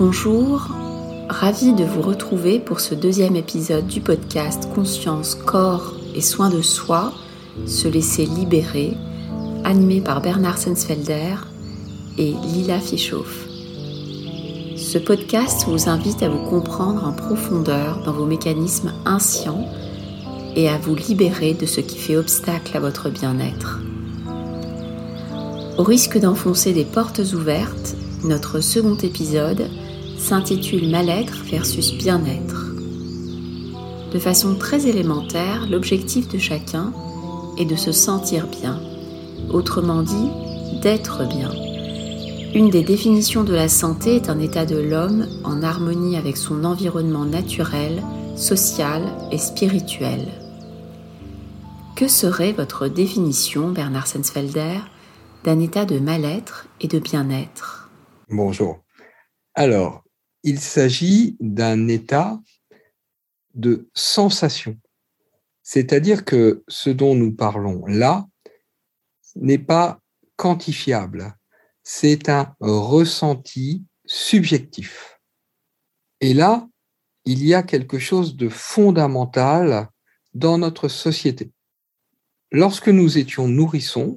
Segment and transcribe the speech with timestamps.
[0.00, 0.66] Bonjour,
[1.28, 6.62] ravi de vous retrouver pour ce deuxième épisode du podcast Conscience, Corps et Soins de
[6.62, 7.12] Soi,
[7.66, 8.96] Se laisser libérer,
[9.62, 11.34] animé par Bernard Sensfelder
[12.16, 13.46] et Lila Fischoff.
[14.74, 19.68] Ce podcast vous invite à vous comprendre en profondeur dans vos mécanismes inscients
[20.56, 23.80] et à vous libérer de ce qui fait obstacle à votre bien-être.
[25.76, 29.68] Au risque d'enfoncer des portes ouvertes, notre second épisode
[30.20, 32.74] s'intitule Mal-être versus bien-être.
[34.12, 36.92] De façon très élémentaire, l'objectif de chacun
[37.58, 38.80] est de se sentir bien,
[39.50, 40.30] autrement dit,
[40.82, 41.50] d'être bien.
[42.54, 46.64] Une des définitions de la santé est un état de l'homme en harmonie avec son
[46.64, 48.02] environnement naturel,
[48.36, 50.28] social et spirituel.
[51.96, 54.80] Que serait votre définition, Bernard Sensfelder,
[55.44, 57.90] d'un état de mal-être et de bien-être?
[58.28, 58.80] Bonjour.
[59.54, 59.99] Alors,
[60.42, 62.40] il s'agit d'un état
[63.54, 64.78] de sensation.
[65.62, 68.26] C'est-à-dire que ce dont nous parlons là
[69.36, 70.00] n'est pas
[70.36, 71.36] quantifiable.
[71.82, 75.18] C'est un ressenti subjectif.
[76.20, 76.68] Et là,
[77.24, 79.88] il y a quelque chose de fondamental
[80.34, 81.52] dans notre société.
[82.50, 84.16] Lorsque nous étions nourrissons,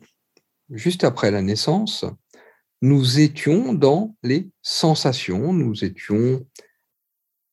[0.69, 2.05] juste après la naissance,
[2.83, 6.45] nous étions dans les sensations, nous étions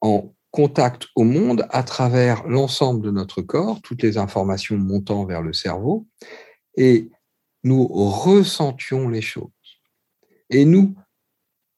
[0.01, 5.41] en contact au monde à travers l'ensemble de notre corps, toutes les informations montant vers
[5.41, 6.09] le cerveau,
[6.77, 7.11] et
[7.63, 9.53] nous ressentions les choses.
[10.49, 10.97] Et nous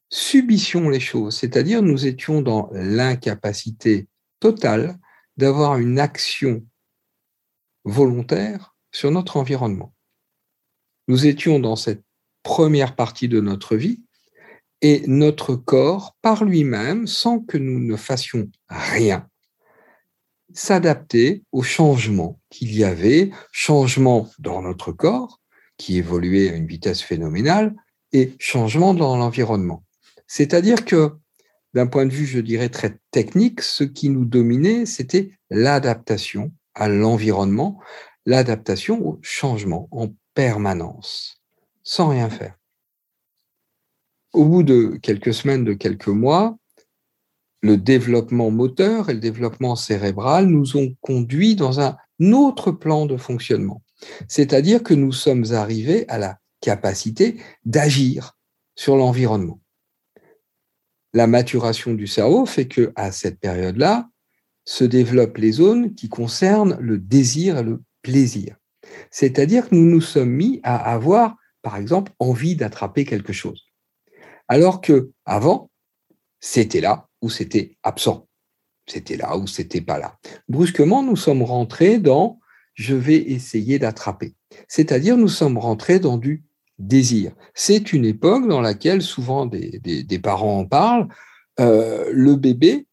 [0.09, 4.09] subissions les choses, c'est-à-dire nous étions dans l'incapacité
[4.41, 4.99] totale
[5.37, 6.65] d'avoir une action
[7.85, 9.93] volontaire sur notre environnement.
[11.07, 12.03] Nous étions dans cette
[12.43, 14.03] première partie de notre vie
[14.81, 19.29] et notre corps, par lui-même, sans que nous ne fassions rien,
[20.53, 25.41] s'adaptait aux changements qu'il y avait, changements dans notre corps,
[25.77, 27.75] qui évoluait à une vitesse phénoménale,
[28.13, 29.85] et changements dans l'environnement.
[30.27, 31.13] C'est-à-dire que,
[31.75, 36.89] d'un point de vue, je dirais, très technique, ce qui nous dominait, c'était l'adaptation à
[36.89, 37.81] l'environnement,
[38.27, 41.42] l'adaptation au changement en permanence,
[41.83, 42.57] sans rien faire.
[44.33, 46.57] Au bout de quelques semaines, de quelques mois,
[47.61, 53.17] le développement moteur et le développement cérébral nous ont conduits dans un autre plan de
[53.17, 53.83] fonctionnement.
[54.29, 58.37] C'est-à-dire que nous sommes arrivés à la capacité d'agir
[58.75, 59.61] sur l'environnement.
[61.13, 64.09] La maturation du cerveau fait que à cette période-là
[64.65, 68.57] se développent les zones qui concernent le désir et le plaisir.
[69.11, 73.63] C'est-à-dire que nous nous sommes mis à avoir, par exemple, envie d'attraper quelque chose.
[74.49, 75.71] Alors que avant,
[76.41, 78.29] c'était là ou c'était absent.
[78.87, 80.19] C'était là ou c'était pas là.
[80.49, 82.41] Brusquement, nous sommes rentrés dans
[82.75, 84.35] je vais essayer d'attraper.
[84.67, 86.45] C'est-à-dire, nous sommes rentrés dans du
[86.79, 87.33] désir.
[87.55, 91.09] C'est une époque dans laquelle souvent des, parents en parlent.
[91.61, 92.87] Euh, le bébé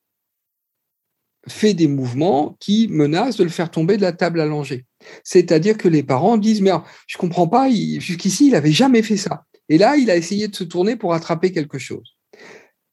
[1.47, 4.85] fait des mouvements qui menacent de le faire tomber de la table langer.
[5.23, 6.71] C'est-à-dire que les parents disent, mais
[7.07, 9.45] je ne comprends pas, jusqu'ici, il n'avait jamais fait ça.
[9.69, 12.17] Et là, il a essayé de se tourner pour attraper quelque chose.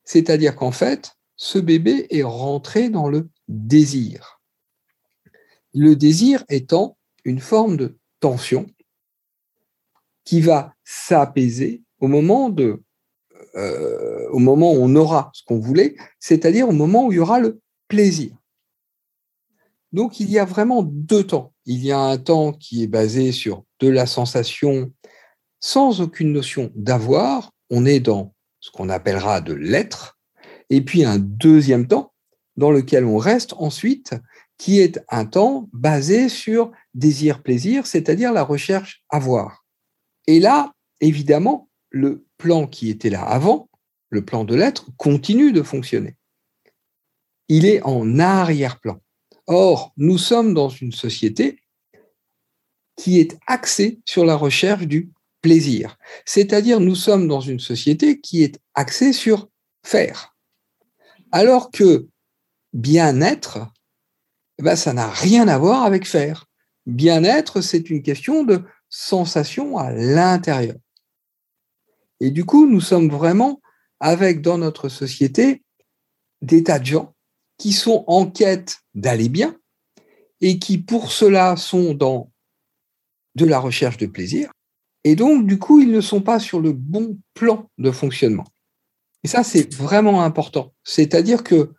[0.05, 4.41] C'est-à-dire qu'en fait, ce bébé est rentré dans le désir.
[5.75, 8.67] Le désir étant une forme de tension
[10.25, 12.83] qui va s'apaiser au moment de,
[13.55, 17.21] euh, au moment où on aura ce qu'on voulait, c'est-à-dire au moment où il y
[17.21, 18.33] aura le plaisir.
[19.93, 21.53] Donc il y a vraiment deux temps.
[21.65, 24.93] Il y a un temps qui est basé sur de la sensation
[25.61, 27.53] sans aucune notion d'avoir.
[27.71, 30.19] On est dans ce qu'on appellera de l'être.
[30.71, 32.13] Et puis un deuxième temps
[32.57, 34.15] dans lequel on reste ensuite,
[34.59, 39.65] qui est un temps basé sur désir-plaisir, c'est-à-dire la recherche avoir.
[40.27, 43.69] Et là, évidemment, le plan qui était là avant,
[44.09, 46.17] le plan de l'être, continue de fonctionner.
[47.49, 49.01] Il est en arrière-plan.
[49.47, 51.61] Or, nous sommes dans une société
[52.97, 55.13] qui est axée sur la recherche du
[55.43, 55.97] plaisir.
[56.25, 59.49] C'est-à-dire, nous sommes dans une société qui est axée sur
[59.85, 60.35] faire.
[61.31, 62.09] Alors que
[62.73, 63.59] bien-être,
[64.59, 66.47] eh ben, ça n'a rien à voir avec faire.
[66.87, 70.77] Bien-être, c'est une question de sensation à l'intérieur.
[72.21, 73.61] Et du coup, nous sommes vraiment
[74.01, 75.63] avec dans notre société
[76.43, 77.16] des tas de gens
[77.59, 79.57] qui sont en quête d'aller bien
[80.41, 82.31] et qui pour cela sont dans
[83.35, 84.51] de la recherche de plaisir.
[85.05, 88.47] Et donc, du coup, ils ne sont pas sur le bon plan de fonctionnement.
[89.23, 90.73] Et ça, c'est vraiment important.
[90.85, 91.73] C'est-à-dire que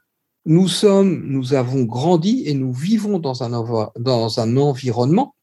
[0.45, 5.35] nous sommes, nous avons grandi et nous vivons dans un, dans un environnement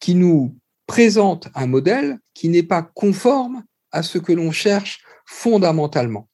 [0.00, 0.56] qui nous
[0.86, 3.62] présente un modèle qui n'est pas conforme
[3.92, 6.28] à ce que l'on cherche fondamentalement.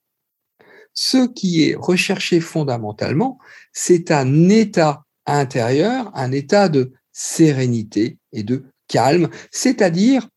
[0.94, 3.38] Ce qui est recherché fondamentalement,
[3.72, 10.28] c'est un état intérieur, un état de sérénité et de calme, c'est-à-dire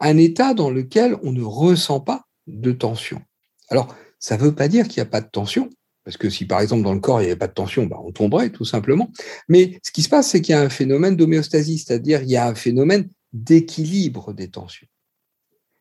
[0.00, 3.22] un état dans lequel on ne ressent pas de tension.
[3.68, 5.70] Alors, ça ne veut pas dire qu'il n'y a pas de tension,
[6.04, 7.98] parce que si par exemple dans le corps il n'y avait pas de tension, bah,
[8.04, 9.10] on tomberait tout simplement.
[9.48, 12.36] Mais ce qui se passe, c'est qu'il y a un phénomène d'homéostasie, c'est-à-dire il y
[12.36, 14.86] a un phénomène d'équilibre des tensions.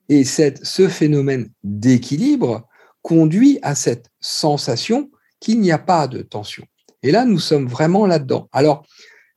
[0.10, 2.68] Et ce phénomène d'équilibre
[3.06, 6.66] conduit à cette sensation qu'il n'y a pas de tension.
[7.04, 8.50] Et là, nous sommes vraiment là-dedans.
[8.52, 8.84] Alors,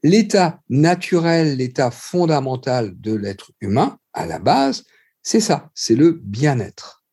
[0.02, 4.84] l'état naturel, l'état fondamental de l'être humain, à la base,
[5.22, 7.04] c'est ça, c'est le bien-être.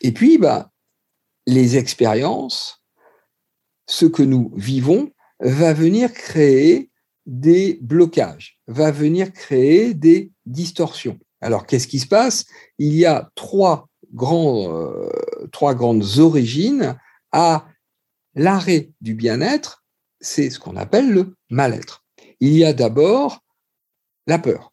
[0.00, 0.72] Et puis, bah,
[1.46, 2.82] les expériences,
[3.86, 6.90] ce que nous vivons, va venir créer
[7.26, 11.20] des blocages, va venir créer des distorsions.
[11.40, 12.44] Alors, qu'est-ce qui se passe?
[12.78, 13.88] Il y a trois,
[14.22, 15.10] euh,
[15.52, 16.96] trois grandes origines
[17.32, 17.66] à
[18.34, 19.84] l'arrêt du bien-être,
[20.20, 22.04] c'est ce qu'on appelle le mal-être.
[22.40, 23.40] Il y a d'abord
[24.26, 24.72] la peur.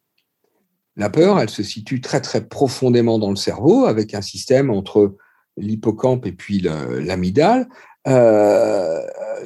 [0.96, 5.16] La peur, elle se situe très très profondément dans le cerveau avec un système entre
[5.56, 7.68] l'hippocampe et puis l'amygdale.
[8.08, 9.00] Euh,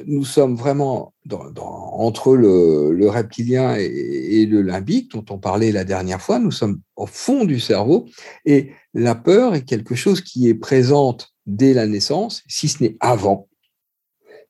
[0.05, 1.13] nous sommes vraiment
[1.55, 6.39] entre le, reptilien et, le limbique, dont on parlait la dernière fois.
[6.39, 8.07] Nous sommes au fond du cerveau
[8.45, 12.97] et la peur est quelque chose qui est présente dès la naissance, si ce n'est
[12.99, 13.47] avant.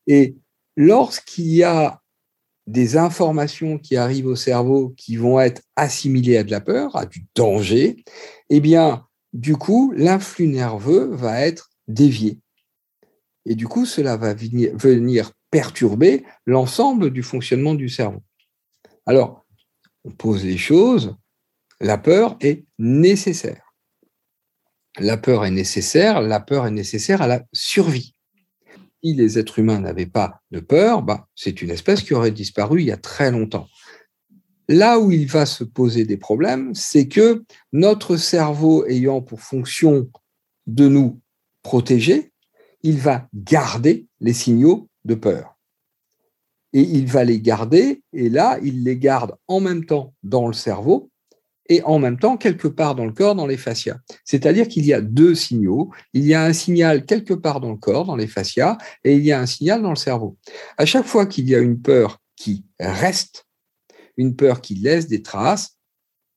[0.08, 0.36] Et
[0.76, 2.02] lorsqu'il y a
[2.66, 7.06] des informations qui arrivent au cerveau qui vont être assimilées à de la peur, à
[7.06, 8.04] du danger,
[8.50, 12.40] eh bien, du coup, l'influx nerveux va être dévié.
[13.48, 18.22] Et du coup, cela va venir, perturber l'ensemble du fonctionnement du cerveau.
[19.06, 19.46] Alors,
[20.04, 21.16] on pose les choses,
[21.80, 23.74] la peur est nécessaire.
[25.00, 28.14] La peur est nécessaire, la peur est nécessaire à la survie.
[29.02, 32.82] Si les êtres humains n'avaient pas de peur, bah, c'est une espèce qui aurait disparu
[32.82, 33.70] il y a très longtemps.
[34.68, 40.10] Là où il va se poser des problèmes, c'est que notre cerveau ayant pour fonction
[40.66, 41.22] de nous
[41.62, 42.34] protéger,
[42.88, 45.58] il va garder les signaux de peur.
[46.72, 50.54] Et il va les garder, et là, il les garde en même temps dans le
[50.54, 51.12] cerveau
[51.68, 53.98] et en même temps quelque part dans le corps, dans les fascias.
[54.24, 55.92] C'est-à-dire qu'il y a deux signaux.
[56.14, 59.26] Il y a un signal quelque part dans le corps, dans les fascias, et il
[59.26, 60.38] y a un signal dans le cerveau.
[60.78, 63.48] À chaque fois qu'il y a une peur qui reste,
[64.16, 65.76] une peur qui laisse des traces,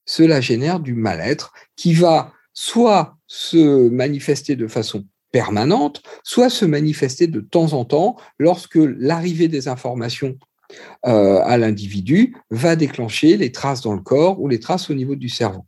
[0.05, 7.27] cela génère du mal-être qui va soit se manifester de façon permanente, soit se manifester
[7.27, 10.37] de temps en temps lorsque l'arrivée des informations
[11.07, 15.17] euh, à l'individu va déclencher les traces dans le corps ou les traces au niveau
[15.17, 15.65] du cerveau.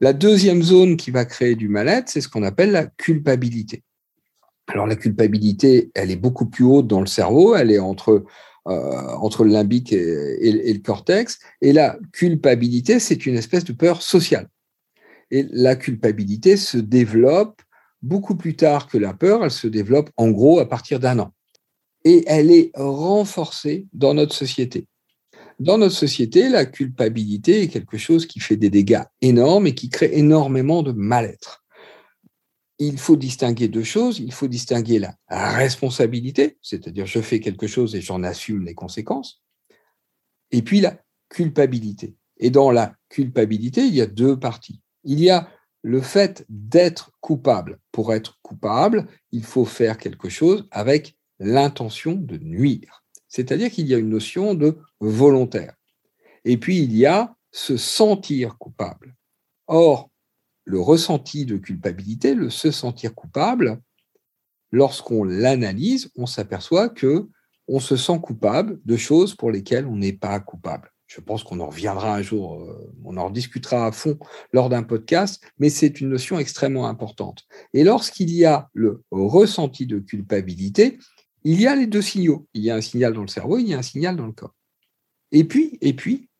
[0.00, 3.82] La deuxième zone qui va créer du mal-être, c'est ce qu'on appelle la culpabilité.
[4.66, 8.24] Alors la culpabilité, elle est beaucoup plus haute dans le cerveau, elle est entre
[8.68, 11.40] euh, entre le limbique et, le cortex.
[11.62, 14.48] Et la culpabilité, c'est une espèce de peur sociale.
[15.32, 17.60] Et la culpabilité se développe
[18.02, 21.32] beaucoup plus tard que la peur, elle se développe en gros à partir d'un an.
[22.04, 24.86] Et elle est renforcée dans notre société.
[25.60, 29.88] Dans notre société, la culpabilité est quelque chose qui fait des dégâts énormes et qui
[29.88, 31.62] crée énormément de mal-être
[32.88, 34.18] il faut distinguer deux choses.
[34.18, 39.42] Il faut distinguer la responsabilité, c'est-à-dire je fais quelque chose et j'en assume les conséquences,
[40.50, 42.16] et puis la culpabilité.
[42.38, 44.80] Et dans la culpabilité, il y a deux parties.
[45.04, 45.48] Il y a
[45.82, 47.78] le fait d'être coupable.
[47.90, 53.04] Pour être coupable, il faut faire quelque chose avec l'intention de nuire.
[53.28, 55.74] C'est-à-dire qu'il y a une notion de volontaire.
[56.44, 59.14] Et puis, il y a se sentir coupable.
[59.66, 60.10] Or,
[60.64, 63.80] le ressenti de culpabilité, le se sentir coupable,
[64.70, 67.28] lorsqu'on l'analyse, on s'aperçoit que
[67.68, 70.92] on se sent coupable de choses pour lesquelles on n'est pas coupable.
[71.14, 74.18] Je pense qu'on en reviendra un jour, euh, on en discutera à fond
[74.54, 77.44] lors d'un podcast, mais c'est une notion extrêmement importante.
[77.74, 80.98] Et lorsqu'il y a le ressenti de culpabilité,
[81.44, 82.46] il y a les deux signaux.
[82.54, 84.32] Il y a un signal dans le cerveau, il y a un signal dans le
[84.32, 84.54] corps.
[85.32, 86.30] Et puis, et puis,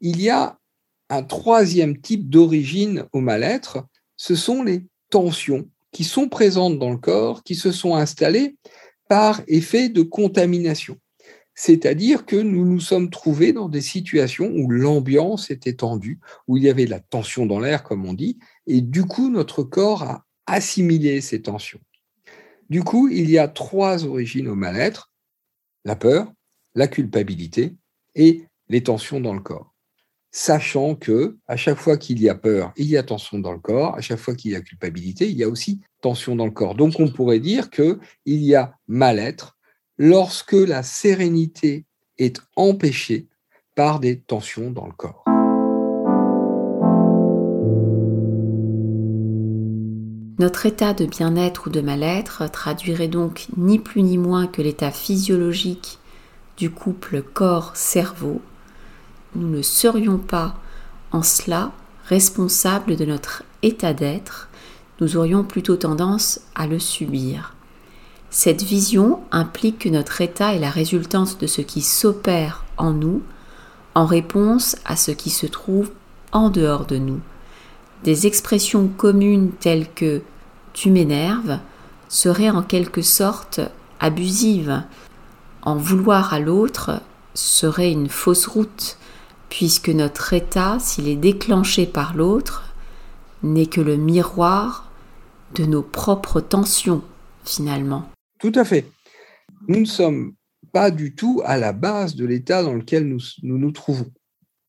[0.00, 0.58] il y a
[1.10, 3.84] un troisième type d'origine au mal-être,
[4.16, 8.56] ce sont les tensions qui sont présentes dans le corps, qui se sont installées
[9.06, 10.96] par effet de contamination.
[11.54, 16.18] C'est-à-dire que nous nous sommes trouvés dans des situations où l'ambiance était tendue,
[16.48, 19.30] où il y avait de la tension dans l'air, comme on dit, et du coup,
[19.30, 21.80] notre corps a assimiler ces tensions.
[22.70, 25.12] Du coup, il y a trois origines au mal-être,
[25.84, 26.32] la peur,
[26.74, 27.76] la culpabilité
[28.14, 29.74] et les tensions dans le corps.
[30.32, 33.60] Sachant que à chaque fois qu'il y a peur, il y a tension dans le
[33.60, 36.50] corps, à chaque fois qu'il y a culpabilité, il y a aussi tension dans le
[36.50, 36.74] corps.
[36.74, 39.53] Donc on pourrait dire qu'il y a mal-être
[39.98, 41.84] lorsque la sérénité
[42.18, 43.28] est empêchée
[43.74, 45.24] par des tensions dans le corps.
[50.38, 54.90] Notre état de bien-être ou de mal-être traduirait donc ni plus ni moins que l'état
[54.90, 55.98] physiologique
[56.56, 58.40] du couple corps-cerveau.
[59.36, 60.56] Nous ne serions pas
[61.12, 61.72] en cela
[62.06, 64.48] responsables de notre état d'être,
[65.00, 67.53] nous aurions plutôt tendance à le subir.
[68.36, 73.22] Cette vision implique que notre état est la résultante de ce qui s'opère en nous
[73.94, 75.92] en réponse à ce qui se trouve
[76.32, 77.20] en dehors de nous.
[78.02, 80.20] Des expressions communes telles que
[80.72, 81.60] tu m'énerves
[82.08, 83.60] seraient en quelque sorte
[84.00, 84.82] abusives.
[85.62, 87.02] En vouloir à l'autre
[87.34, 88.98] serait une fausse route,
[89.48, 92.64] puisque notre état, s'il est déclenché par l'autre,
[93.44, 94.90] n'est que le miroir
[95.54, 97.02] de nos propres tensions,
[97.44, 98.08] finalement.
[98.44, 98.84] Tout à fait.
[99.68, 100.34] Nous ne sommes
[100.70, 104.12] pas du tout à la base de l'état dans lequel nous nous, trouvons.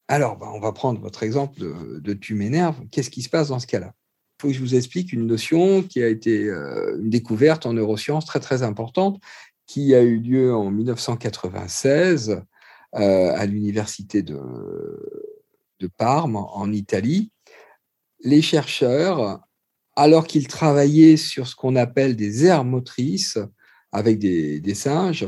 [0.07, 2.79] Alors, bah, on va prendre votre exemple de, tu m'énerves.
[2.89, 3.93] Qu'est-ce qui se passe dans ce cas-là?
[4.47, 8.63] Je vous explique une notion qui a été euh, une découverte en neurosciences très très
[8.63, 9.19] importante,
[9.67, 14.39] qui a eu lieu en 1996 euh, à l'université de,
[15.81, 17.33] de Parme, en Italie.
[18.23, 19.41] Les chercheurs,
[19.97, 23.37] alors qu'ils travaillaient sur ce qu'on appelle des aires motrices
[23.95, 25.25] avec des, singes,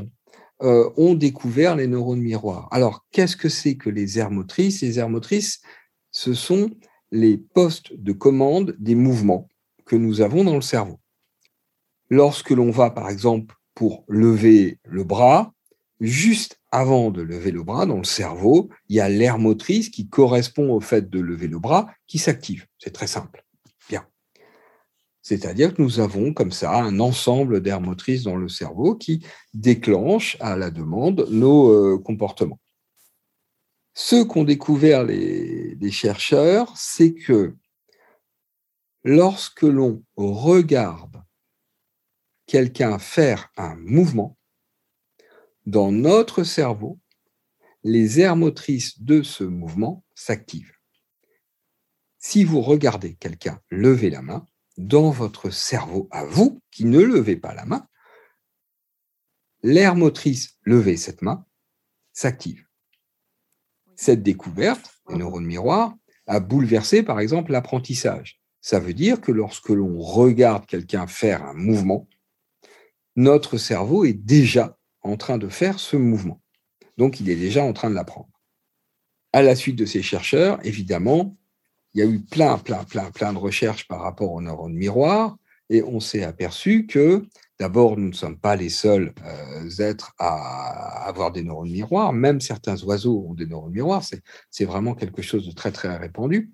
[0.62, 2.68] euh, ont découvert les neurones miroirs.
[2.72, 4.82] Alors, qu'est-ce que c'est que les aires motrices?
[4.82, 5.62] Les aires motrices,
[6.12, 6.70] ce sont
[7.12, 9.48] les postes de commande des mouvements
[9.86, 11.00] que nous avons dans le cerveau.
[12.10, 15.54] Lorsque l'on va, par exemple, pour lever le bras,
[16.02, 20.10] juste avant de lever le bras, dans le cerveau, il y a l'aire motrice qui
[20.10, 22.66] correspond au fait de lever le bras qui s'active.
[22.80, 23.47] C'est très simple.
[25.28, 30.38] C'est-à-dire que nous avons comme ça un ensemble d'aires motrices dans le cerveau qui déclenche
[30.40, 32.62] à la demande nos euh, comportements.
[33.94, 37.58] Ce qu'ont découvert les, les chercheurs, c'est que
[39.04, 41.22] lorsque l'on regarde
[42.46, 44.38] quelqu'un faire un mouvement,
[45.66, 47.00] dans notre cerveau,
[47.84, 50.78] les aires motrices de ce mouvement s'activent.
[52.18, 57.36] Si vous regardez quelqu'un lever la main, dans votre cerveau à vous, qui ne levez
[57.36, 57.88] pas la main,
[59.64, 61.46] l'air motrice lever cette main
[62.14, 62.66] s'active.
[63.96, 65.96] Cette découverte des neurones miroirs
[66.28, 68.40] a bouleversé par exemple l'apprentissage.
[68.62, 72.08] Ça veut dire que lorsque l'on regarde quelqu'un faire un mouvement,
[73.16, 76.42] notre cerveau est déjà en train de faire ce mouvement.
[76.98, 78.30] Donc il est déjà en train de l'apprendre.
[79.32, 81.37] À la suite de ces chercheurs, évidemment,
[81.98, 85.36] il y a eu plein, plein, plein, plein de recherches par rapport aux neurones miroirs
[85.72, 87.26] et on s'est aperçu que
[87.60, 92.14] d'abord, nous ne sommes pas les seuls euh, êtres à avoir des neurones miroirs.
[92.14, 94.04] Même certains oiseaux ont des neurones miroirs.
[94.52, 96.52] C'est vraiment quelque chose de très, très répandu.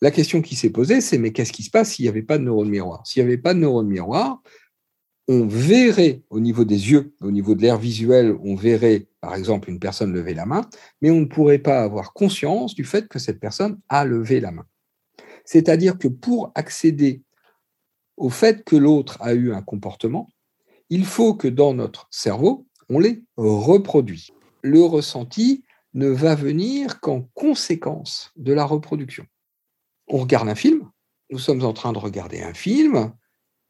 [0.00, 2.38] La question qui s'est posée, c'est mais qu'est-ce qui se passe s'il n'y avait pas
[2.38, 3.06] de neurones miroirs?
[3.06, 4.42] S'il n'y avait pas de neurones miroirs,
[5.28, 9.70] on verrait au niveau des yeux, au niveau de l'air visuel, on verrait par exemple
[9.70, 10.62] une personne lever la main,
[11.00, 14.50] mais on ne pourrait pas avoir conscience du fait que cette personne a levé la
[14.50, 14.66] main.
[15.52, 17.22] C'est-à-dire que pour accéder
[18.16, 20.30] au fait que l'autre a eu un comportement,
[20.88, 24.30] il faut que dans notre cerveau, on les reproduit.
[24.62, 29.26] Le ressenti ne va venir qu'en conséquence de la reproduction.
[30.08, 30.88] On regarde un film,
[31.28, 33.12] nous sommes en train de regarder un film,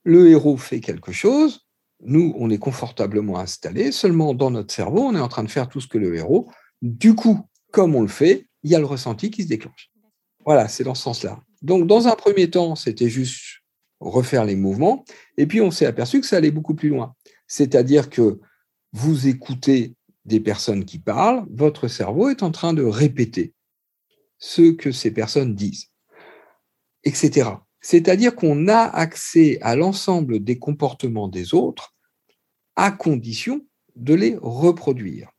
[0.05, 1.67] le héros fait quelque chose,
[1.99, 5.69] nous, on est confortablement installés, seulement dans notre cerveau, on est en train de faire
[5.69, 6.49] tout ce que le héros.
[6.81, 7.41] Du coup,
[7.73, 9.91] comme on le fait, il y a le ressenti qui se déclenche.
[10.45, 11.41] Voilà, c'est dans ce sens-là.
[11.63, 13.63] Donc, dans un premier temps, c'était juste
[14.01, 15.05] refaire les mouvements,
[15.37, 17.15] et puis on s'est aperçu que ça allait beaucoup plus loin.
[17.47, 18.41] C'est-à-dire que
[18.93, 23.55] vous écoutez des personnes qui parlent, votre cerveau est en train de répéter
[24.39, 25.89] ce que ces personnes disent,
[27.05, 27.51] etc.
[27.81, 31.95] C'est-à-dire qu'on a accès à l'ensemble des comportements des autres
[32.75, 33.65] à condition
[33.97, 35.31] de les reproduire.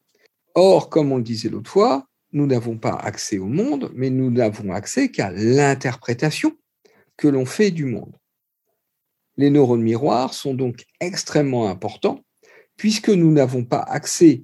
[0.56, 4.30] Or, comme on le disait l'autre fois, nous n'avons pas accès au monde, mais nous
[4.30, 6.58] n'avons accès qu'à l'interprétation
[7.16, 8.18] que l'on fait du monde.
[9.38, 12.20] Les neurones miroirs sont donc extrêmement importants
[12.76, 14.44] puisque nous n'avons pas accès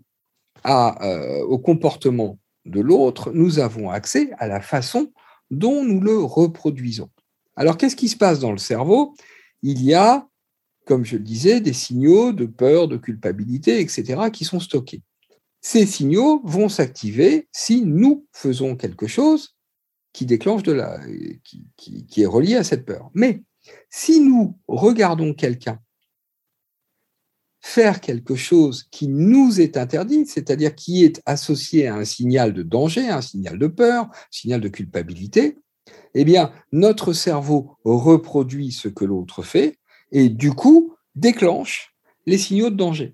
[0.65, 5.11] euh, au comportement de l'autre, nous avons accès à la façon
[5.49, 7.09] dont nous le reproduisons.
[7.55, 9.15] Alors qu'est-ce qui se passe dans le cerveau?
[9.63, 10.27] Il y a,
[10.85, 15.01] comme je le disais, des signaux de peur, de culpabilité, etc., qui sont stockés.
[15.61, 19.55] Ces signaux vont s'activer si nous faisons quelque chose
[20.13, 20.99] qui déclenche de la,
[21.43, 21.67] qui,
[22.07, 23.09] qui est relié à cette peur.
[23.13, 23.43] Mais
[23.89, 25.79] si nous regardons quelqu'un
[27.61, 32.63] faire quelque chose qui nous est interdit, c'est-à-dire qui est associé à un signal de
[32.63, 35.57] danger, un signal de peur, un signal de culpabilité,
[36.13, 39.77] eh bien, notre cerveau reproduit ce que l'autre fait
[40.11, 41.93] et du coup déclenche
[42.25, 43.13] les signaux de danger.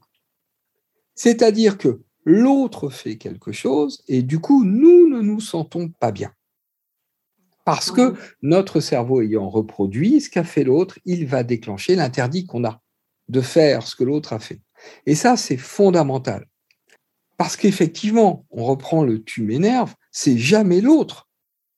[1.15, 6.33] C'est-à-dire que l'autre fait quelque chose et du coup, nous ne nous sentons pas bien.
[7.63, 8.13] Parce que
[8.43, 12.81] notre cerveau ayant reproduit ce qu'a fait l'autre, il va déclencher l'interdit qu'on a
[13.27, 14.61] de faire ce que l'autre a fait.
[15.07, 16.45] Et ça, c'est fondamental.
[17.37, 21.27] Parce qu'effectivement, on reprend le tu m'énerve, c'est jamais l'autre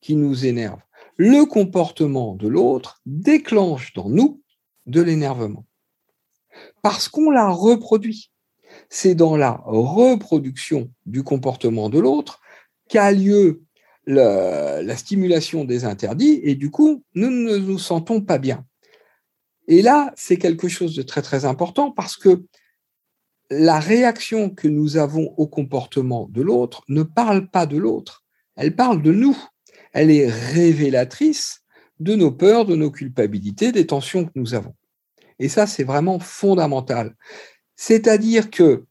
[0.01, 0.79] qui nous énerve.
[1.15, 4.41] Le comportement de l'autre déclenche dans nous
[4.85, 5.65] de l'énervement.
[6.81, 8.29] Parce qu'on l'a reproduit.
[8.89, 12.39] C'est dans la reproduction du comportement de l'autre
[12.89, 13.63] qu'a lieu
[14.05, 18.65] la stimulation des interdits et du coup, nous ne nous sentons pas bien.
[19.67, 22.45] Et là, c'est quelque chose de très très important parce que
[23.49, 28.75] la réaction que nous avons au comportement de l'autre ne parle pas de l'autre, elle
[28.75, 29.37] parle de nous.
[29.93, 31.61] Elle est révélatrice
[31.99, 34.73] de nos peurs, de nos culpabilités, des tensions que nous avons.
[35.39, 37.15] Et ça, c'est vraiment fondamental.
[37.77, 38.83] C'est-à-dire que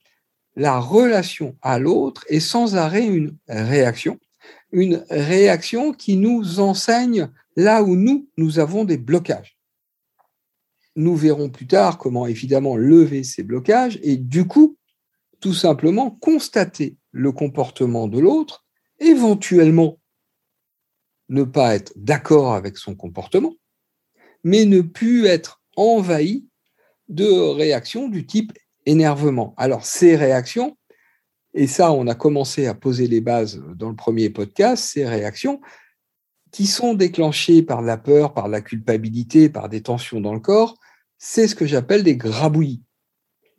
[0.54, 4.18] la relation à l'autre est sans arrêt une réaction,
[4.72, 9.58] une réaction qui nous enseigne là où nous, nous avons des blocages.
[10.94, 14.78] Nous verrons plus tard comment évidemment lever ces blocages et du coup,
[15.40, 18.64] tout simplement constater le comportement de l'autre,
[18.98, 19.98] éventuellement
[21.28, 23.54] ne pas être d'accord avec son comportement,
[24.44, 26.46] mais ne plus être envahi
[27.08, 28.52] de réactions du type
[28.86, 29.54] énervement.
[29.56, 30.76] Alors ces réactions,
[31.54, 35.60] et ça on a commencé à poser les bases dans le premier podcast, ces réactions
[36.52, 40.76] qui sont déclenchées par la peur, par la culpabilité, par des tensions dans le corps,
[41.18, 42.82] c'est ce que j'appelle des grabouillis.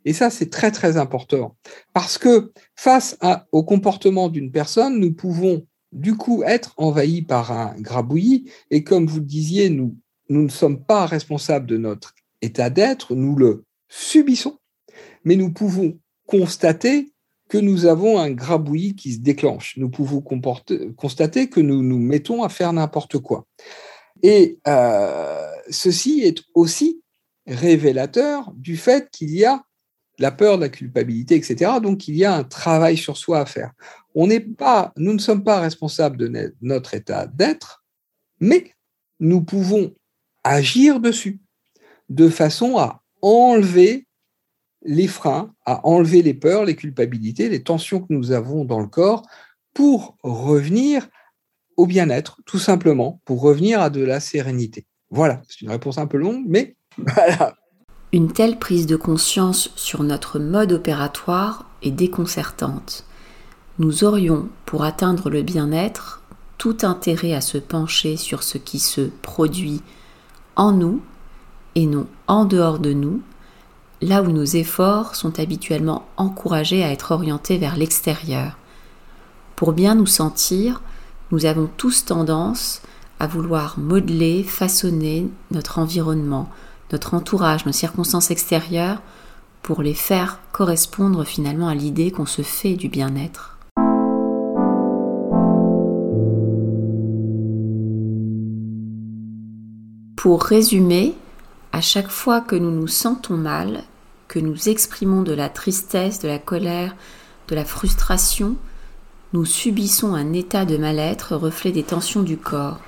[0.04, 1.56] Et ça, c'est très, très important.
[1.92, 3.18] Parce que face
[3.52, 8.50] au comportement d'une personne, nous pouvons du coup être envahis par un grabouillis.
[8.70, 9.96] Et comme vous le disiez, nous,
[10.28, 14.58] nous ne sommes pas responsables de notre état d'être, nous le subissons,
[15.24, 17.12] mais nous pouvons constater
[17.48, 19.76] que nous avons un grabouillis qui se déclenche.
[19.78, 20.20] Nous pouvons
[20.96, 23.46] constater que nous nous mettons à faire n'importe quoi.
[24.22, 27.02] Et euh, ceci est aussi
[27.46, 29.62] révélateur du fait qu'il y a
[30.18, 31.72] la peur, de la culpabilité, etc.
[31.80, 33.72] Donc, il y a un travail sur soi à faire.
[34.14, 37.84] On n'est pas, nous ne sommes pas responsables de notre état d'être,
[38.40, 38.72] mais
[39.20, 39.94] nous pouvons
[40.42, 41.40] agir dessus
[42.08, 44.07] de façon à enlever
[44.82, 48.86] les freins, à enlever les peurs, les culpabilités, les tensions que nous avons dans le
[48.86, 49.22] corps
[49.74, 51.08] pour revenir
[51.76, 54.86] au bien-être, tout simplement, pour revenir à de la sérénité.
[55.10, 56.76] Voilà, c'est une réponse un peu longue, mais
[58.12, 63.04] une telle prise de conscience sur notre mode opératoire est déconcertante.
[63.78, 66.22] Nous aurions, pour atteindre le bien-être,
[66.58, 69.80] tout intérêt à se pencher sur ce qui se produit
[70.56, 71.00] en nous
[71.76, 73.22] et non en dehors de nous,
[74.00, 78.56] là où nos efforts sont habituellement encouragés à être orientés vers l'extérieur.
[79.56, 80.82] Pour bien nous sentir,
[81.30, 82.80] nous avons tous tendance
[83.20, 86.48] à vouloir modeler, façonner notre environnement,
[86.92, 89.02] notre entourage, nos circonstances extérieures,
[89.62, 93.58] pour les faire correspondre finalement à l'idée qu'on se fait du bien-être.
[100.16, 101.14] Pour résumer,
[101.72, 103.82] à chaque fois que nous nous sentons mal,
[104.28, 106.94] que nous exprimons de la tristesse, de la colère,
[107.48, 108.56] de la frustration,
[109.32, 112.78] nous subissons un état de mal-être reflet des tensions du corps,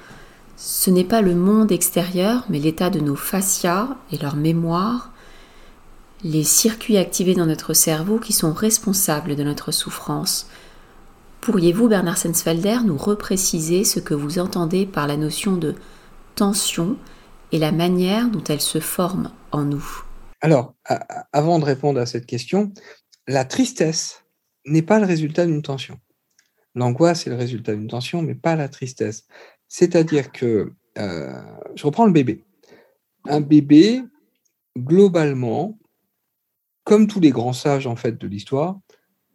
[0.63, 5.11] ce n'est pas le monde extérieur, mais l'état de nos fascias et leur mémoire,
[6.23, 10.49] les circuits activés dans notre cerveau qui sont responsables de notre souffrance.
[11.41, 15.75] Pourriez-vous, Bernard Sensfelder, nous repréciser ce que vous entendez par la notion de
[16.35, 16.97] tension
[17.53, 19.85] et la manière dont elle se forme en nous
[20.41, 20.75] Alors,
[21.33, 22.73] avant de répondre à cette question,
[23.27, 24.25] la tristesse
[24.67, 25.99] n'est pas le résultat d'une tension.
[26.75, 29.27] L'angoisse est le résultat d'une tension, mais pas la tristesse.
[29.69, 31.43] C'est-à-dire que, euh,
[31.75, 32.45] je reprends le bébé.
[33.25, 34.03] Un bébé,
[34.79, 35.79] globalement,
[36.85, 38.79] comme tous les grands sages en fait de l'histoire,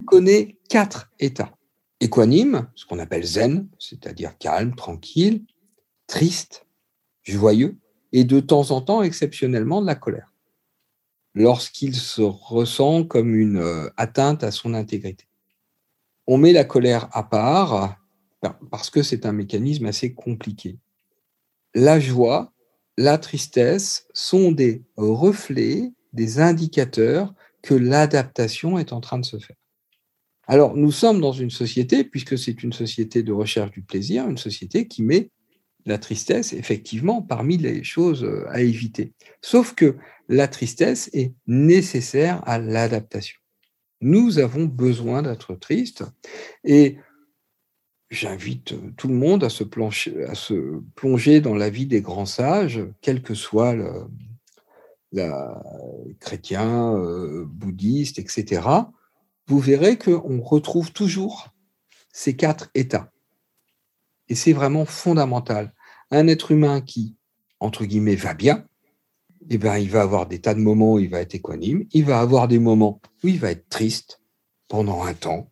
[0.06, 1.56] connaît quatre états.
[2.00, 5.46] Équanime, ce qu'on appelle zen, c'est-à-dire calme, tranquille,
[6.08, 6.66] triste,
[7.24, 7.78] joyeux
[8.16, 10.32] et de temps en temps, exceptionnellement, de la colère,
[11.34, 15.28] lorsqu'il se ressent comme une euh, atteinte à son intégrité.
[16.26, 17.98] On met la colère à part
[18.72, 20.78] parce que c'est un mécanisme assez compliqué.
[21.74, 22.54] La joie,
[22.98, 29.58] la tristesse sont des reflets, des indicateurs que l'adaptation est en train de se faire.
[30.48, 34.38] Alors, nous sommes dans une société, puisque c'est une société de recherche du plaisir, une
[34.38, 35.32] société qui met
[35.86, 39.14] la tristesse, effectivement, parmi les choses euh, à éviter.
[39.42, 39.96] Sauf que
[40.28, 43.40] la tristesse est nécessaire à l'adaptation.
[44.02, 46.04] Nous avons besoin d'être tristes
[46.64, 46.98] et
[48.10, 49.64] j'invite tout le monde à se,
[50.28, 54.08] à se, plonger dans la vie des grands sages, quel que soit le
[55.12, 55.64] la,
[56.20, 58.62] chrétien, euh, bouddhiste, etc.
[59.48, 61.54] Vous verrez qu'on retrouve toujours
[62.12, 63.12] ces quatre états.
[64.28, 65.74] Et c'est vraiment fondamental.
[66.12, 67.16] Un être humain qui,
[67.60, 68.66] entre guillemets, va bien,
[69.50, 72.06] eh ben, il va avoir des tas de moments où il va être équanime, il
[72.06, 74.22] va avoir des moments où il va être triste
[74.68, 75.52] pendant un temps,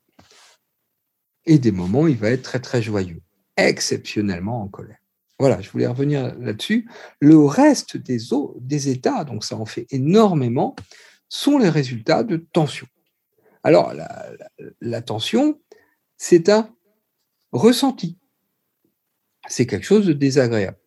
[1.45, 3.21] et des moments où il va être très très joyeux,
[3.57, 4.97] exceptionnellement en colère.
[5.39, 6.89] Voilà, je voulais revenir là-dessus.
[7.19, 8.17] Le reste des,
[8.61, 10.75] des états, donc ça en fait énormément,
[11.29, 12.87] sont les résultats de tension.
[13.63, 14.31] Alors, la,
[14.81, 15.59] la tension,
[16.17, 16.69] c'est un
[17.51, 18.17] ressenti.
[19.47, 20.77] C'est quelque chose de désagréable.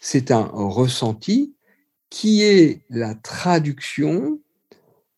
[0.00, 1.54] C'est un ressenti
[2.10, 4.40] qui est la traduction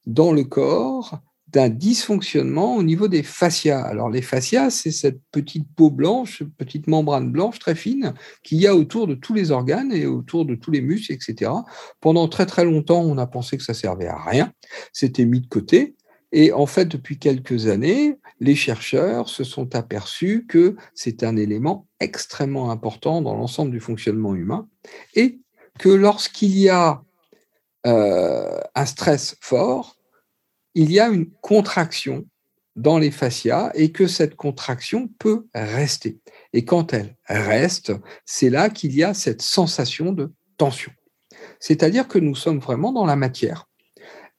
[0.06, 1.20] dans le corps
[1.52, 3.82] d'un dysfonctionnement au niveau des fascias.
[3.82, 8.66] Alors les fascias, c'est cette petite peau blanche, petite membrane blanche très fine qu'il y
[8.66, 11.50] a autour de tous les organes et autour de tous les muscles, etc.
[12.00, 14.52] Pendant très très longtemps, on a pensé que ça servait à rien,
[14.92, 15.94] c'était mis de côté.
[16.32, 21.86] Et en fait, depuis quelques années, les chercheurs se sont aperçus que c'est un élément
[22.00, 24.68] extrêmement important dans l'ensemble du fonctionnement humain
[25.14, 25.38] et
[25.78, 27.02] que lorsqu'il y a
[27.86, 29.96] euh, un stress fort,
[30.74, 32.24] il y a une contraction
[32.76, 36.20] dans les fascias et que cette contraction peut rester.
[36.54, 37.92] Et quand elle reste,
[38.24, 40.92] c'est là qu'il y a cette sensation de tension.
[41.60, 43.68] C'est-à-dire que nous sommes vraiment dans la matière.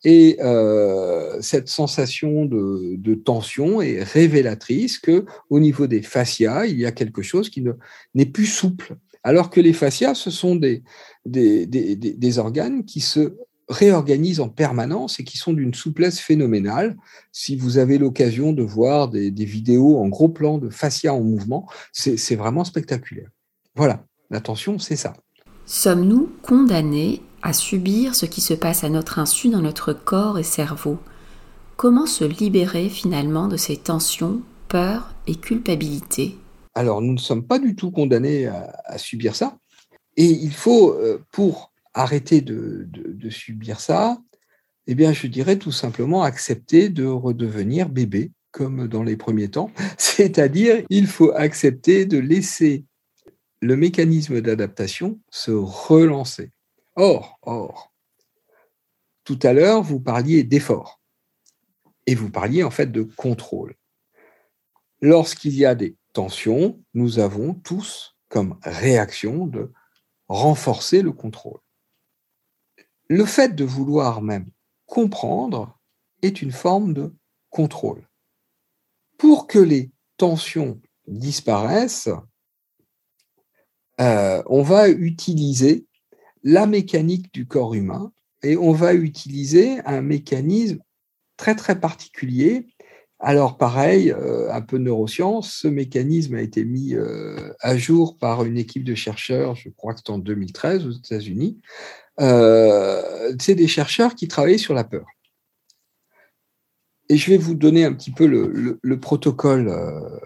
[0.03, 6.85] Et euh, cette sensation de, tension est révélatrice que au niveau des fascias, il y
[6.85, 7.63] a quelque chose qui
[8.13, 8.97] n'est plus souple.
[9.23, 10.83] Alors que les fascias, ce sont des,
[11.25, 13.37] des, organes qui se
[13.69, 16.97] réorganisent en permanence et qui sont d'une souplesse phénoménale.
[17.31, 21.67] Si vous avez l'occasion de voir des, vidéos en gros plan de fascia en mouvement,
[21.93, 23.29] c'est vraiment spectaculaire.
[23.75, 25.13] Voilà, l'attention, c'est ça.
[25.65, 30.43] Sommes-nous condamnés à subir ce qui se passe à notre insu dans notre corps et
[30.43, 30.97] cerveau
[31.75, 36.37] Comment se libérer finalement de ces tensions, peurs et culpabilité
[36.73, 39.57] Alors, nous ne sommes pas du tout condamnés à, subir ça.
[40.15, 42.87] Et il faut, euh, pour arrêter de,
[43.29, 44.17] subir ça,
[44.87, 49.69] eh bien, je dirais tout simplement accepter de redevenir bébé, comme dans les premiers temps.
[49.97, 52.85] C'est-à-dire, il faut accepter de laisser
[53.61, 56.52] le mécanisme d'adaptation se relancer.
[56.95, 57.93] Or, or,
[59.23, 61.01] tout à l'heure, vous parliez d'effort
[62.05, 63.75] et vous parliez en fait de contrôle.
[65.01, 69.71] Lorsqu'il y a des tensions, nous avons tous comme réaction de
[70.27, 71.59] renforcer le contrôle
[73.13, 74.49] le fait de vouloir même
[74.85, 75.77] comprendre
[76.21, 77.13] est une forme de
[77.49, 78.07] contrôle.
[79.17, 82.09] Pour que les tensions disparaissent,
[84.01, 85.85] euh, on va utiliser
[86.43, 88.11] la mécanique du corps humain
[88.43, 90.79] et on va utiliser un mécanisme
[91.37, 92.67] très très particulier.
[93.19, 98.17] Alors pareil, euh, un peu de neurosciences, ce mécanisme a été mis euh, à jour
[98.17, 101.61] par une équipe de chercheurs, je crois que c'est en 2013 aux États-Unis,
[102.19, 105.05] euh, c'est des chercheurs qui travaillaient sur la peur.
[107.09, 110.19] Et je vais vous donner un petit peu le, protocole euh,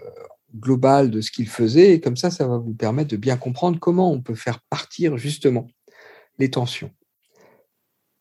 [0.56, 3.78] global de ce qu'ils faisaient, et comme ça, ça va vous permettre de bien comprendre
[3.78, 5.68] comment on peut faire partir justement
[6.38, 6.90] les tensions.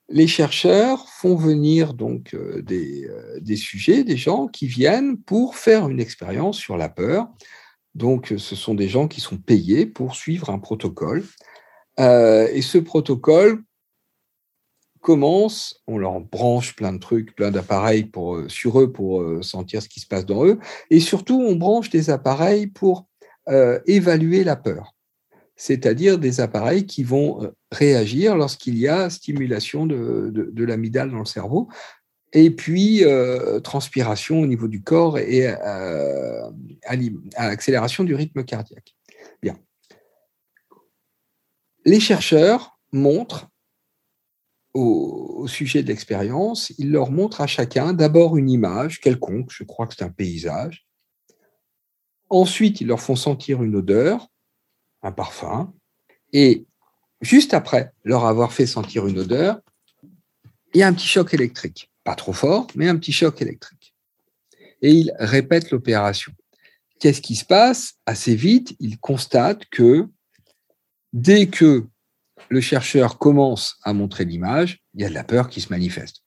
[0.10, 3.10] Les chercheurs font venir donc euh, des,
[3.41, 7.27] des, sujets, des gens qui viennent pour faire une expérience sur la peur.
[7.93, 11.23] Donc, ce sont des gens qui sont payés pour suivre un protocole
[11.99, 13.63] euh, et ce protocole
[15.01, 19.41] commence, on leur branche plein de trucs, plein d'appareils pour, euh, sur eux pour euh,
[19.41, 23.08] sentir ce qui se passe dans eux, et surtout on branche des appareils pour
[23.86, 24.93] évaluer la peur,
[25.56, 31.25] c'est-à-dire des appareils qui vont réagir lorsqu'il y a stimulation de, de, l'amygdale dans le
[31.25, 31.69] cerveau,
[32.34, 33.03] et puis
[33.63, 35.47] transpiration au niveau du corps et
[37.36, 38.97] accélération du rythme cardiaque.
[41.88, 43.47] Les chercheurs montre
[44.73, 49.88] au, sujet de l'expérience, il leur montre à chacun d'abord une image quelconque, je crois
[49.88, 50.86] que c'est un paysage.
[52.30, 54.27] Ensuite, ils leur font sentir une odeur,
[55.01, 55.73] un parfum,
[56.34, 56.67] et
[57.21, 59.60] juste après leur avoir fait sentir une odeur,
[60.73, 61.91] il y a un petit choc électrique.
[62.03, 63.93] Pas trop fort, mais un petit choc électrique.
[64.82, 66.32] Et ils répètent l'opération.
[66.99, 67.93] Qu'est-ce qui se passe?
[68.06, 70.08] Assez vite, ils constatent que
[71.13, 71.86] dès que
[72.49, 76.23] le chercheur commence à montrer l'image, il y a de la peur qui se manifeste.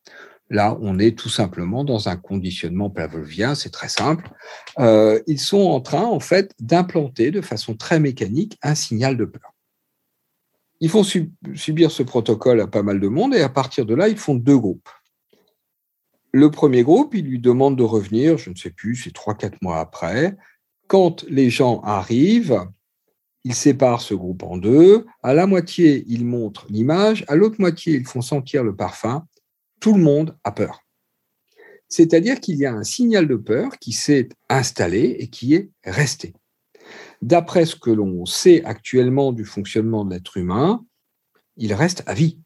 [0.50, 4.28] Là, on est tout simplement dans un conditionnement pavlovien, c'est très simple.
[4.80, 9.24] Euh, ils sont en train, en fait, d'implanter de façon très mécanique un signal de
[9.24, 9.54] peur.
[10.80, 14.08] Ils font subir ce protocole à pas mal de monde et à partir de là,
[14.08, 14.88] ils font deux groupes.
[16.32, 19.60] Le premier groupe, il lui demande de revenir, je ne sais plus, c'est trois, quatre
[19.62, 20.36] mois après.
[20.86, 22.64] Quand les gens arrivent,
[23.44, 25.06] ils séparent ce groupe en deux.
[25.22, 27.24] À la moitié, ils montrent l'image.
[27.28, 29.26] À l'autre moitié, ils font sentir le parfum.
[29.80, 30.80] Tout le monde a peur.
[31.88, 36.34] C'est-à-dire qu'il y a un signal de peur qui s'est installé et qui est resté.
[37.22, 40.84] D'après ce que l'on sait actuellement du fonctionnement de l'être humain,
[41.56, 42.38] il reste à vie.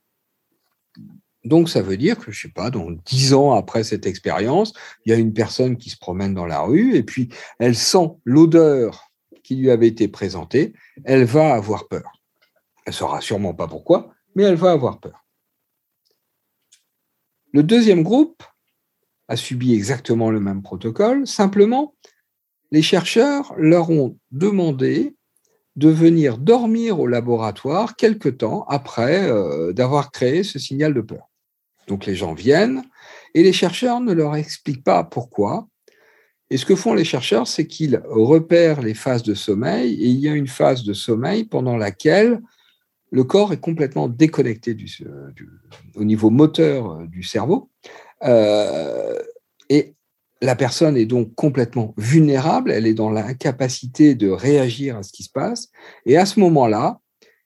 [1.45, 4.73] Donc ça veut dire que, je ne sais pas, dans dix ans après cette expérience,
[5.05, 7.29] il y a une personne qui se promène dans la rue et puis
[7.59, 9.11] elle sent l'odeur
[9.43, 10.73] qui lui avait été présentée,
[11.05, 12.23] elle va avoir peur.
[12.87, 15.25] Elle ne saura sûrement pas pourquoi, mais elle va avoir peur.
[17.53, 18.43] Le deuxième groupe
[19.29, 21.95] a subi exactement le même protocole, simplement,
[22.75, 25.15] les chercheurs leur ont demandé
[25.77, 31.31] de venir dormir au laboratoire quelque temps après euh, d'avoir créé ce signal de peur.
[31.87, 32.83] Donc les gens viennent
[33.35, 35.69] et les chercheurs ne leur expliquent pas pourquoi,
[36.51, 40.19] et ce que font les chercheurs, c'est qu'ils repèrent les phases de sommeil et il
[40.19, 42.41] y a une phase de sommeil pendant laquelle
[43.13, 44.77] le corps est complètement déconnecté
[45.95, 47.71] au niveau moteur euh, du cerveau.
[48.25, 49.17] Euh,
[49.69, 49.95] et
[50.45, 55.23] la personne est donc complètement vulnérable, elle est dans l'incapacité de réagir à ce qui
[55.23, 55.71] se passe.
[56.07, 57.01] Et à ce moment-là,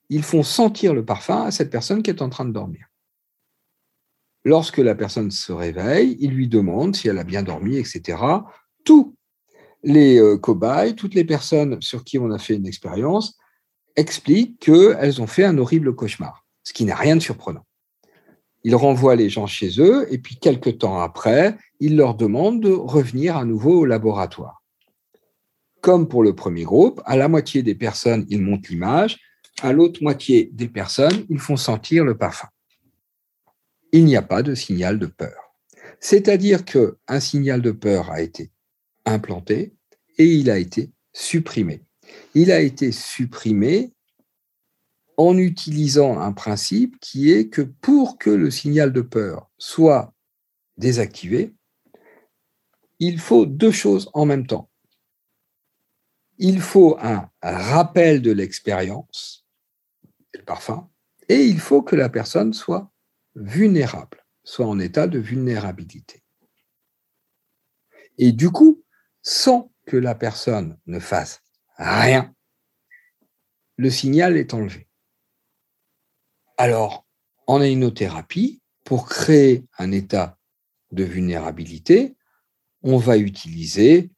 [0.09, 2.87] ils font sentir le parfum à cette personne qui est en train de dormir.
[4.43, 8.17] Lorsque la personne se réveille, ils lui demandent si elle a bien dormi, etc
[8.83, 9.15] tous
[9.83, 13.37] les euh, cobayes, toutes les personnes sur qui on a fait une expérience
[13.95, 17.65] expliquent qu'elles ont fait un horrible cauchemar, ce qui n'a rien de surprenant.
[18.63, 22.71] Ils renvoient les gens chez eux et puis quelques temps après, ils leur demandent de
[22.71, 24.63] revenir à nouveau au laboratoire.
[25.81, 29.17] Comme pour le premier groupe, à la moitié des personnes, ils montent l'image,
[29.61, 32.49] à l'autre moitié des personnes, ils font sentir le parfum.
[33.91, 35.55] Il n'y a pas de signal de peur.
[35.99, 38.51] C'est-à-dire qu'un signal de peur a été
[39.05, 39.73] implanté
[40.17, 41.81] et il a été supprimé.
[42.35, 43.93] Il a été supprimé
[45.19, 50.13] en utilisant un principe qui est que pour que le signal de peur soit
[50.77, 51.53] désactivé,
[52.99, 54.69] il faut deux choses en même temps.
[56.37, 59.45] Il faut un rappel de l'expérience,
[60.33, 60.89] le parfum,
[61.27, 62.89] et il faut que la personne soit
[63.35, 66.23] vulnérable, soit en état de vulnérabilité.
[68.17, 68.85] Et du coup,
[69.21, 71.41] sans que la personne ne fasse
[71.75, 72.33] rien,
[73.75, 74.88] le signal est enlevé.
[76.59, 77.05] Alors,
[77.47, 80.37] en hypnothérapie, pour créer un état
[80.91, 82.17] de vulnérabilité,
[82.83, 84.11] on va utiliser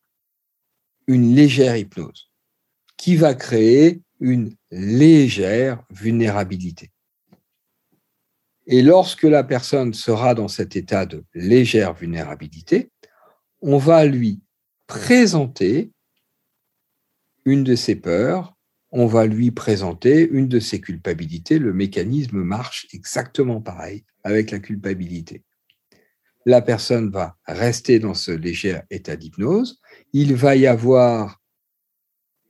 [1.05, 2.31] une légère hypnose
[2.97, 6.89] qui va créer une légère vulnérabilité.
[8.65, 12.89] Et lorsque la personne sera dans cet état de légère vulnérabilité,
[13.61, 14.41] on va lui
[14.87, 15.91] présenter
[17.45, 18.55] une de ses peurs,
[18.91, 21.59] on va lui présenter une de ses culpabilités.
[21.59, 25.43] Le mécanisme marche exactement pareil avec la culpabilité.
[26.45, 29.79] La personne va rester dans ce léger état d'hypnose.
[30.11, 31.41] Il va y avoir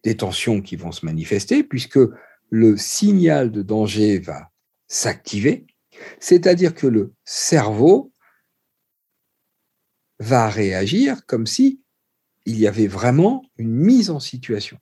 [0.04, 1.99] des tensions qui vont se manifester puisque
[2.49, 4.49] le signal de danger va
[4.88, 5.67] s'activer,
[6.19, 8.12] c'est-à-dire que le cerveau
[10.19, 11.82] va réagir comme si
[12.45, 14.80] il y avait vraiment une mise en situation.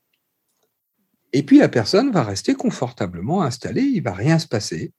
[1.33, 4.93] Et puis la personne va rester confortablement installée, il ne va rien se passer.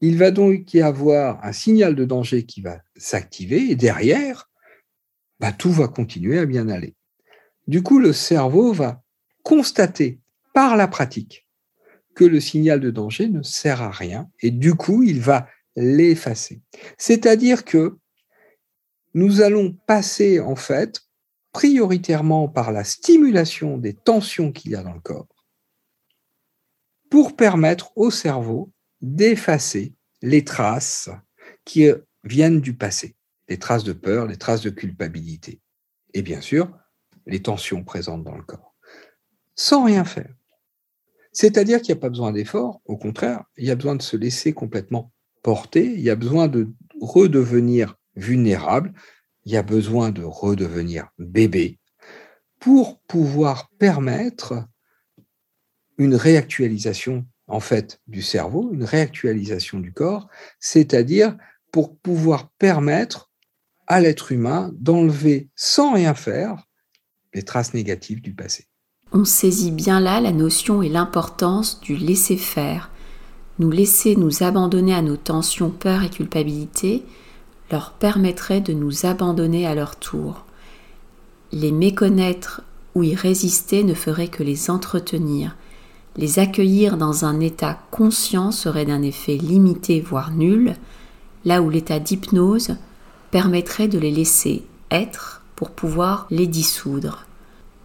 [0.00, 4.48] Il va donc y avoir un signal de danger qui va s'activer et derrière,
[5.40, 6.94] bah, tout va continuer à bien aller.
[7.66, 9.02] Du coup, le cerveau va
[9.42, 10.20] constater
[10.54, 11.46] par la pratique
[12.14, 16.60] que le signal de danger ne sert à rien et du coup, il va l'effacer.
[16.98, 17.98] C'est-à-dire que
[19.14, 21.00] nous allons passer en fait
[21.52, 25.28] prioritairement par la stimulation des tensions qu'il y a dans le corps
[27.10, 31.10] pour permettre au cerveau d'effacer les traces
[31.64, 31.88] qui
[32.24, 33.16] viennent du passé,
[33.48, 35.60] les traces de peur, les traces de culpabilité,
[36.14, 36.70] et bien sûr,
[37.26, 38.74] les tensions présentes dans le corps,
[39.56, 40.32] sans rien faire.
[41.32, 44.16] C'est-à-dire qu'il n'y a pas besoin d'effort, au contraire, il y a besoin de se
[44.16, 46.68] laisser complètement porter, il y a besoin de
[47.00, 48.92] redevenir vulnérable,
[49.44, 51.78] il y a besoin de redevenir bébé
[52.58, 54.64] pour pouvoir permettre
[55.98, 60.28] une réactualisation en fait du cerveau, une réactualisation du corps,
[60.60, 61.36] c'est-à-dire
[61.72, 63.30] pour pouvoir permettre
[63.86, 66.64] à l'être humain d'enlever sans rien faire
[67.34, 68.66] les traces négatives du passé.
[69.12, 72.90] On saisit bien là la notion et l'importance du laisser faire,
[73.58, 77.04] nous laisser nous abandonner à nos tensions, peurs et culpabilité
[77.70, 80.44] leur permettrait de nous abandonner à leur tour.
[81.52, 82.62] Les méconnaître
[82.94, 85.56] ou y résister ne ferait que les entretenir.
[86.16, 90.74] Les accueillir dans un état conscient serait d'un effet limité, voire nul,
[91.44, 92.76] là où l'état d'hypnose
[93.30, 97.26] permettrait de les laisser être pour pouvoir les dissoudre.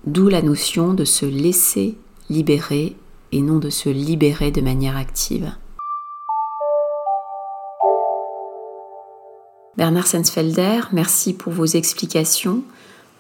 [0.08, 1.98] D'où la notion de se laisser
[2.30, 2.96] libérer
[3.32, 5.52] et non de se libérer de manière active.
[9.78, 12.64] Bernard Sensfelder, merci pour vos explications.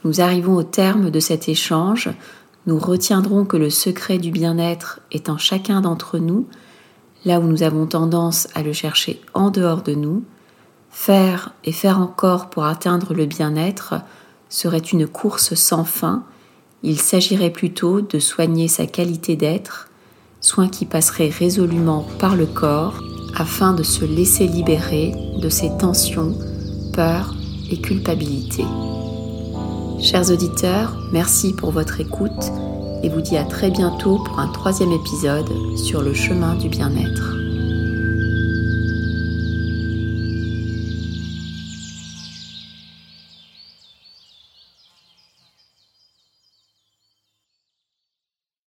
[0.03, 2.09] Nous arrivons au terme de cet échange.
[2.65, 6.47] Nous retiendrons que le secret du bien-être est en chacun d'entre nous,
[7.25, 10.23] là où nous avons tendance à le chercher en dehors de nous.
[10.89, 13.95] Faire et faire encore pour atteindre le bien-être
[14.47, 16.23] serait une course sans fin
[16.85, 19.89] il s'agirait plutôt de soigner sa qualité d'être,
[20.41, 23.01] soin qui passerait résolument par le corps
[23.35, 26.33] afin de se laisser libérer de ses tensions,
[26.93, 27.33] peurs
[27.69, 28.63] et culpabilité.
[29.99, 32.51] Chers auditeurs, merci pour votre écoute
[33.03, 37.44] et vous dis à très bientôt pour un troisième épisode sur le chemin du bien-être.